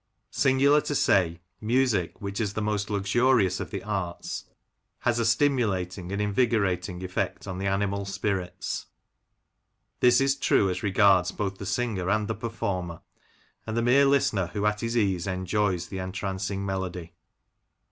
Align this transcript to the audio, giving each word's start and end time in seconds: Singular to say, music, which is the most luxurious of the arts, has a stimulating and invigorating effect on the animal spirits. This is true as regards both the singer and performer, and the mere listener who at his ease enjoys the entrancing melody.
Singular 0.31 0.81
to 0.81 0.95
say, 0.95 1.41
music, 1.61 2.19
which 2.19 2.41
is 2.41 2.53
the 2.53 2.61
most 2.63 2.89
luxurious 2.89 3.59
of 3.59 3.69
the 3.69 3.83
arts, 3.83 4.45
has 5.01 5.19
a 5.19 5.25
stimulating 5.27 6.11
and 6.11 6.19
invigorating 6.19 7.03
effect 7.03 7.45
on 7.45 7.59
the 7.59 7.67
animal 7.67 8.05
spirits. 8.05 8.87
This 9.99 10.19
is 10.19 10.35
true 10.35 10.71
as 10.71 10.81
regards 10.81 11.31
both 11.31 11.59
the 11.59 11.67
singer 11.67 12.09
and 12.09 12.27
performer, 12.39 13.01
and 13.67 13.77
the 13.77 13.83
mere 13.83 14.05
listener 14.05 14.47
who 14.47 14.65
at 14.65 14.81
his 14.81 14.97
ease 14.97 15.27
enjoys 15.27 15.89
the 15.89 15.99
entrancing 15.99 16.65
melody. 16.65 17.13